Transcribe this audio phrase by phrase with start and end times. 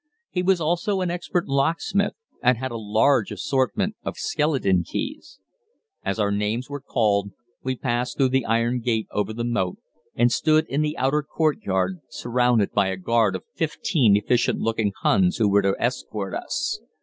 [0.31, 5.39] He was also an expert locksmith and had a large assortment of skeleton keys.
[6.03, 7.29] As our names were called,
[7.61, 9.77] we passed through the iron gate over the moat
[10.15, 15.37] and stood in the outer courtyard, surrounded by a guard of fifteen efficient looking Huns
[15.37, 16.79] who were to escort us.